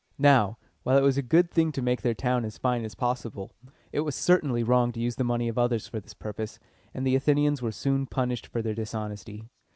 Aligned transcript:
Now, 0.17 0.57
while 0.81 0.97
it 0.97 1.01
was 1.03 1.19
a 1.19 1.21
good 1.21 1.51
thing 1.51 1.71
to 1.73 1.81
make 1.83 2.01
their 2.01 2.15
town 2.15 2.43
as 2.43 2.57
fine 2.57 2.83
as 2.85 2.95
possible, 2.95 3.51
it 3.91 3.99
was 3.99 4.15
certainly 4.15 4.63
wrong 4.63 4.91
to 4.93 4.99
use 4.99 5.15
the 5.17 5.23
money 5.23 5.47
of 5.47 5.59
others 5.59 5.85
for 5.87 5.99
this 5.99 6.15
purpose, 6.15 6.57
and 6.91 7.05
the 7.05 7.15
Athenians 7.15 7.61
were 7.61 7.71
soon 7.71 8.07
punished 8.07 8.47
for 8.47 8.63
their 8.63 8.73
dishonesty. 8.73 9.51